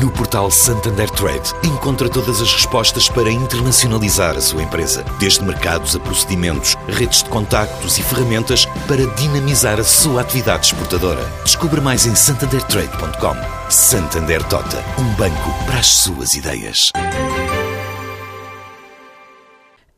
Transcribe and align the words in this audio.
No 0.00 0.10
portal 0.10 0.50
Santander 0.50 1.08
Trade, 1.08 1.54
encontra 1.64 2.08
todas 2.08 2.42
as 2.42 2.52
respostas 2.52 3.08
para 3.08 3.30
internacionalizar 3.30 4.36
a 4.36 4.40
sua 4.42 4.62
empresa, 4.62 5.02
desde 5.18 5.42
mercados 5.42 5.96
a 5.96 6.00
procedimentos, 6.00 6.76
redes 6.86 7.22
de 7.22 7.30
contactos 7.30 7.96
e 7.96 8.02
ferramentas 8.02 8.66
para 8.86 9.06
dinamizar 9.14 9.80
a 9.80 9.84
sua 9.84 10.20
atividade 10.20 10.66
exportadora. 10.66 11.24
Descubra 11.44 11.80
mais 11.80 12.04
em 12.04 12.14
santandertrade.com. 12.14 13.70
Santander 13.70 14.42
Tota, 14.44 14.84
um 14.98 15.14
banco 15.14 15.64
para 15.64 15.78
as 15.78 15.86
suas 15.86 16.34
ideias. 16.34 16.92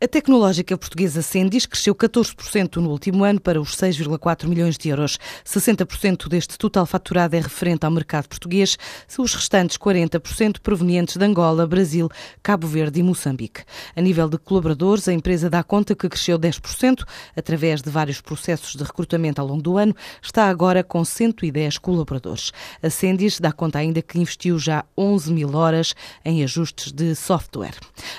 A 0.00 0.06
tecnológica 0.06 0.78
portuguesa 0.78 1.22
Sendis 1.22 1.66
cresceu 1.66 1.92
14% 1.92 2.76
no 2.76 2.90
último 2.90 3.24
ano 3.24 3.40
para 3.40 3.60
os 3.60 3.74
6,4 3.74 4.46
milhões 4.46 4.78
de 4.78 4.90
euros. 4.90 5.18
60% 5.44 6.28
deste 6.28 6.56
total 6.56 6.86
faturado 6.86 7.34
é 7.34 7.40
referente 7.40 7.84
ao 7.84 7.90
mercado 7.90 8.28
português, 8.28 8.78
os 9.18 9.34
restantes 9.34 9.76
40% 9.76 10.60
provenientes 10.60 11.16
de 11.16 11.24
Angola, 11.24 11.66
Brasil, 11.66 12.08
Cabo 12.44 12.68
Verde 12.68 13.00
e 13.00 13.02
Moçambique. 13.02 13.64
A 13.96 14.00
nível 14.00 14.28
de 14.28 14.38
colaboradores, 14.38 15.08
a 15.08 15.12
empresa 15.12 15.50
dá 15.50 15.64
conta 15.64 15.96
que 15.96 16.08
cresceu 16.08 16.38
10% 16.38 17.02
através 17.36 17.82
de 17.82 17.90
vários 17.90 18.20
processos 18.20 18.76
de 18.76 18.84
recrutamento 18.84 19.40
ao 19.40 19.48
longo 19.48 19.62
do 19.62 19.76
ano, 19.78 19.96
está 20.22 20.44
agora 20.48 20.84
com 20.84 21.04
110 21.04 21.76
colaboradores. 21.78 22.52
A 22.80 22.88
Sendis 22.88 23.40
dá 23.40 23.50
conta 23.50 23.80
ainda 23.80 24.00
que 24.00 24.20
investiu 24.20 24.60
já 24.60 24.84
11 24.96 25.32
mil 25.32 25.56
horas 25.56 25.92
em 26.24 26.44
ajustes 26.44 26.92
de 26.92 27.16
software. 27.16 27.74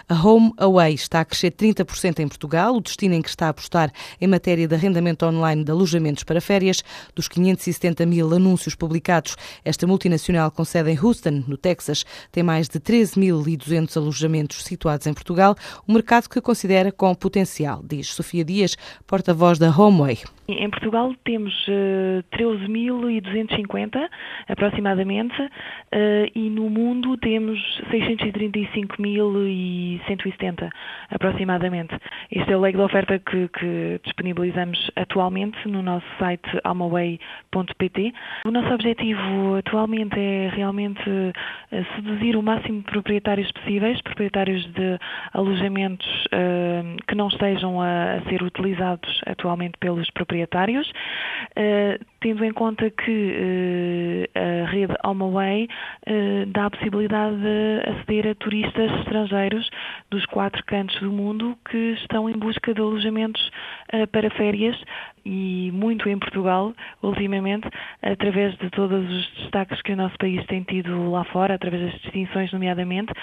A 0.09 0.13
Home 0.21 0.51
Away 0.57 0.95
está 0.95 1.21
a 1.21 1.25
crescer 1.25 1.51
30 1.51 1.68
30% 1.73 2.19
em 2.19 2.27
Portugal, 2.27 2.75
o 2.75 2.81
destino 2.81 3.15
em 3.15 3.21
que 3.21 3.29
está 3.29 3.47
a 3.47 3.49
apostar 3.49 3.91
em 4.19 4.27
matéria 4.27 4.67
de 4.67 4.75
arrendamento 4.75 5.25
online 5.25 5.63
de 5.63 5.71
alojamentos 5.71 6.23
para 6.23 6.41
férias. 6.41 6.83
Dos 7.15 7.27
570 7.27 8.05
mil 8.05 8.33
anúncios 8.33 8.75
publicados, 8.75 9.35
esta 9.63 9.85
multinacional 9.85 10.51
com 10.51 10.65
sede 10.65 10.91
em 10.91 10.97
Houston, 10.97 11.43
no 11.47 11.57
Texas, 11.57 12.05
tem 12.31 12.43
mais 12.43 12.67
de 12.67 12.79
13.200 12.79 13.95
alojamentos 13.97 14.63
situados 14.63 15.05
em 15.07 15.13
Portugal, 15.13 15.55
um 15.87 15.93
mercado 15.93 16.29
que 16.29 16.41
considera 16.41 16.91
com 16.91 17.13
potencial, 17.15 17.81
diz 17.83 18.13
Sofia 18.13 18.43
Dias, 18.43 18.75
porta-voz 19.05 19.59
da 19.59 19.69
Homeway. 19.69 20.17
Em 20.47 20.69
Portugal 20.69 21.13
temos 21.23 21.53
uh, 21.67 22.19
eh, 22.19 22.23
13.250 22.35 24.09
aproximadamente 24.47 25.39
uh, 25.41 25.49
e 26.33 26.49
no 26.49 26.71
mundo 26.71 27.15
temos 27.17 27.59
635.170 27.91 30.71
aproximadamente. 31.11 31.58
Este 32.31 32.51
é 32.51 32.57
o 32.57 32.61
leque 32.61 32.77
de 32.77 32.83
oferta 32.83 33.19
que, 33.19 33.47
que 33.49 33.99
disponibilizamos 34.03 34.91
atualmente 34.95 35.67
no 35.67 35.81
nosso 35.81 36.05
site 36.17 36.49
almaway.pt. 36.63 38.13
O 38.45 38.51
nosso 38.51 38.73
objetivo 38.73 39.55
atualmente 39.57 40.19
é 40.19 40.49
realmente 40.53 41.09
uh, 41.09 41.95
seduzir 41.95 42.35
o 42.35 42.43
máximo 42.43 42.79
de 42.79 42.85
proprietários 42.85 43.51
possíveis, 43.51 44.01
proprietários 44.01 44.65
de 44.73 44.99
alojamentos 45.33 46.07
que 47.07 47.15
não 47.15 47.27
estejam 47.27 47.81
a, 47.81 48.15
a 48.15 48.21
ser 48.29 48.41
utilizados 48.43 49.21
atualmente 49.25 49.77
pelos 49.79 50.09
proprietários 50.11 50.89
uh, 50.89 52.05
tendo 52.21 52.43
em 52.43 52.51
conta 52.51 52.89
que 52.89 54.27
uh, 54.35 54.39
a 54.39 54.69
rede 54.69 54.93
HomeAway 55.05 55.65
uh, 55.65 56.45
dá 56.47 56.65
a 56.65 56.69
possibilidade 56.69 57.37
de 57.37 57.89
aceder 57.89 58.27
a 58.27 58.35
turistas 58.35 58.91
estrangeiros 58.99 59.69
dos 60.09 60.25
quatro 60.27 60.63
cantos 60.65 60.99
do 60.99 61.11
mundo 61.11 61.57
que 61.69 61.93
estão 62.01 62.29
em 62.29 62.33
busca 62.33 62.73
de 62.73 62.81
alojamentos 62.81 63.51
para 64.11 64.29
férias 64.31 64.75
e 65.25 65.71
muito 65.73 66.09
em 66.09 66.17
Portugal, 66.17 66.73
ultimamente, 67.03 67.67
através 68.01 68.57
de 68.57 68.69
todos 68.71 69.07
os 69.07 69.31
destaques 69.37 69.81
que 69.81 69.93
o 69.93 69.95
nosso 69.95 70.17
país 70.17 70.43
tem 70.47 70.63
tido 70.63 71.11
lá 71.11 71.23
fora, 71.25 71.55
através 71.55 71.83
das 71.83 72.01
distinções, 72.01 72.51
nomeadamente, 72.51 73.13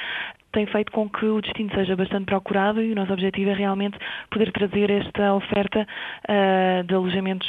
tem 0.53 0.66
feito 0.66 0.91
com 0.93 1.09
que 1.09 1.27
o 1.27 1.41
destino 1.41 1.71
seja 1.75 1.97
bastante 1.97 2.27
procurado 2.27 2.81
e 2.81 2.93
o 2.93 2.94
nosso 2.94 3.12
objetivo 3.12 3.50
é 3.50 3.55
realmente 3.55 3.99
poder 4.31 4.50
trazer 4.53 4.91
esta 4.91 5.34
oferta 5.34 5.87
uh, 6.28 6.84
de 6.84 6.94
alojamentos 6.94 7.47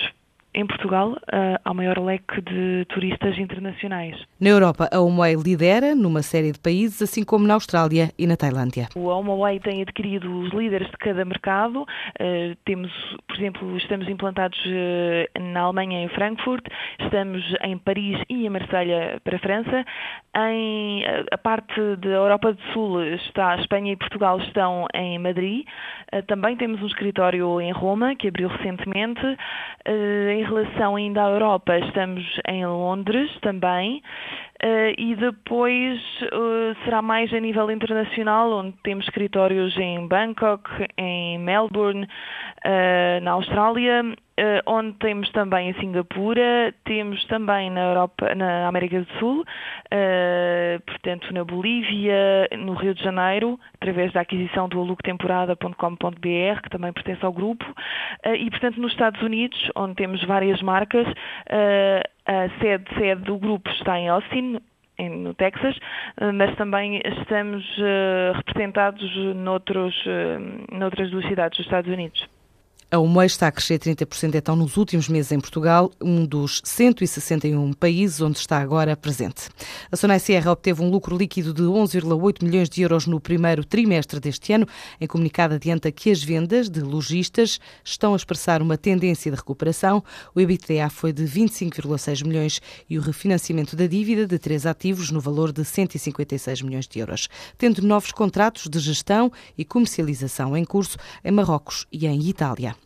em 0.57 0.65
Portugal 0.65 1.11
uh, 1.11 1.59
ao 1.63 1.75
maior 1.75 1.99
leque 1.99 2.41
de 2.41 2.83
turistas 2.89 3.37
internacionais. 3.37 4.17
Na 4.39 4.49
Europa, 4.49 4.89
a 4.91 4.99
HomeAway 4.99 5.35
lidera 5.35 5.93
numa 5.93 6.23
série 6.23 6.51
de 6.51 6.59
países, 6.59 6.99
assim 6.99 7.23
como 7.23 7.45
na 7.45 7.53
Austrália 7.53 8.11
e 8.17 8.25
na 8.25 8.35
Tailândia. 8.35 8.87
O 8.95 9.05
HomeAway 9.05 9.59
tem 9.59 9.83
adquirido 9.83 10.27
os 10.39 10.51
líderes 10.51 10.89
de 10.89 10.97
cada 10.97 11.23
mercado. 11.23 11.83
Uh, 11.83 12.55
temos, 12.65 12.91
por 13.27 13.37
exemplo, 13.37 13.77
estamos 13.77 14.09
implantados 14.09 14.57
uh, 14.65 15.39
na 15.39 15.61
Alemanha 15.61 16.03
em 16.03 16.09
Frankfurt, 16.09 16.65
estamos 17.01 17.43
em 17.61 17.77
Paris 17.77 18.19
e 18.27 18.47
em 18.47 18.49
Marselha 18.49 19.21
para 19.23 19.35
a 19.35 19.39
França. 19.39 19.85
Em 20.35 21.03
a 21.31 21.37
parte 21.37 21.79
da 21.97 22.09
Europa 22.09 22.53
do 22.53 22.61
Sul 22.73 23.03
está 23.03 23.51
a 23.51 23.59
Espanha 23.59 23.91
e 23.91 23.95
Portugal 23.95 24.39
estão 24.39 24.87
em 24.93 25.19
Madrid. 25.19 25.65
também 26.27 26.55
temos 26.55 26.81
um 26.81 26.87
escritório 26.87 27.59
em 27.61 27.71
Roma 27.71 28.15
que 28.15 28.27
abriu 28.27 28.47
recentemente. 28.47 29.21
em 29.85 30.46
relação 30.47 30.95
ainda 30.95 31.23
à 31.23 31.29
Europa, 31.29 31.77
estamos 31.77 32.23
em 32.47 32.65
Londres 32.65 33.29
também. 33.41 34.01
Uh, 34.63 34.89
e 34.97 35.15
depois 35.15 35.99
uh, 36.33 36.75
será 36.83 36.99
mais 36.99 37.31
a 37.31 37.39
nível 37.39 37.69
internacional, 37.69 38.51
onde 38.51 38.75
temos 38.83 39.05
escritórios 39.05 39.77
em 39.77 40.07
Bangkok, 40.07 40.67
em 40.97 41.37
Melbourne, 41.37 42.05
uh, 42.05 43.21
na 43.21 43.31
Austrália, 43.31 44.15
onde 44.65 44.93
temos 44.99 45.29
também 45.31 45.69
em 45.69 45.73
Singapura, 45.79 46.73
temos 46.85 47.23
também 47.25 47.69
na 47.71 47.81
Europa, 47.81 48.35
na 48.35 48.67
América 48.67 49.01
do 49.01 49.07
Sul, 49.19 49.43
portanto 50.85 51.33
na 51.33 51.43
Bolívia, 51.43 52.47
no 52.57 52.73
Rio 52.73 52.93
de 52.93 53.03
Janeiro, 53.03 53.59
através 53.75 54.13
da 54.13 54.21
aquisição 54.21 54.69
do 54.69 54.79
alugotemporada.com.br, 54.79 56.61
que 56.61 56.69
também 56.69 56.93
pertence 56.93 57.25
ao 57.25 57.33
grupo, 57.33 57.65
e 58.37 58.49
portanto 58.49 58.79
nos 58.79 58.91
Estados 58.91 59.21
Unidos, 59.21 59.71
onde 59.75 59.95
temos 59.95 60.23
várias 60.25 60.61
marcas, 60.61 61.07
a 62.25 62.49
sede, 62.59 62.85
sede 62.95 63.21
do 63.23 63.37
grupo 63.37 63.69
está 63.71 63.99
em 63.99 64.09
Austin, 64.09 64.59
no 64.99 65.33
Texas, 65.35 65.77
mas 66.33 66.55
também 66.55 67.01
estamos 67.05 67.63
representados 68.35 69.15
noutros, 69.35 69.95
noutras 70.71 71.11
duas 71.11 71.25
cidades 71.27 71.57
dos 71.57 71.65
Estados 71.67 71.91
Unidos. 71.91 72.26
A 72.89 72.99
UMOI 72.99 73.25
está 73.25 73.47
a 73.47 73.51
crescer 73.51 73.79
30% 73.79 74.35
então 74.35 74.55
nos 74.55 74.77
últimos 74.77 75.09
meses 75.09 75.33
em 75.33 75.41
Portugal, 75.41 75.91
um 75.99 76.25
dos 76.25 76.61
161 76.63 77.73
países 77.73 78.21
onde 78.21 78.37
está 78.37 78.59
agora 78.59 78.95
presente. 78.95 79.49
A 79.91 79.97
Sonai 79.97 80.21
Sierra 80.21 80.53
obteve 80.53 80.81
um 80.81 80.89
lucro 80.89 81.17
líquido 81.17 81.53
de 81.53 81.63
11,8 81.63 82.41
milhões 82.45 82.69
de 82.69 82.81
euros 82.81 83.05
no 83.05 83.19
primeiro 83.19 83.65
trimestre 83.65 84.21
deste 84.21 84.53
ano. 84.53 84.65
Em 85.01 85.05
comunicado 85.05 85.55
adianta 85.55 85.91
que 85.91 86.09
as 86.09 86.23
vendas 86.23 86.69
de 86.69 86.79
lojistas 86.79 87.59
estão 87.83 88.13
a 88.13 88.15
expressar 88.15 88.61
uma 88.61 88.77
tendência 88.77 89.29
de 89.29 89.35
recuperação. 89.35 90.01
O 90.33 90.39
EBITDA 90.39 90.89
foi 90.89 91.11
de 91.11 91.25
25,6 91.25 92.25
milhões 92.25 92.61
e 92.89 92.97
o 92.97 93.01
refinanciamento 93.01 93.75
da 93.75 93.85
dívida 93.85 94.25
de 94.25 94.39
três 94.39 94.65
ativos 94.65 95.11
no 95.11 95.19
valor 95.19 95.51
de 95.51 95.65
156 95.65 96.61
milhões 96.61 96.87
de 96.87 96.99
euros, 96.99 97.27
tendo 97.57 97.81
novos 97.81 98.13
contratos 98.13 98.69
de 98.69 98.79
gestão 98.79 99.29
e 99.57 99.65
comercialização 99.65 100.55
em 100.55 100.63
curso 100.63 100.97
em 101.21 101.31
Marrocos 101.31 101.85
e 101.91 102.07
em 102.07 102.29
Itália. 102.29 102.76